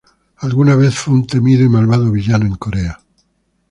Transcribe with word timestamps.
El 0.41 0.47
alguna 0.47 0.75
vez 0.75 0.95
fue 0.95 1.13
un 1.13 1.27
temido 1.27 1.63
y 1.63 1.69
malvado 1.69 2.11
villano 2.11 2.47
en 2.47 2.55
Corea. 2.55 2.99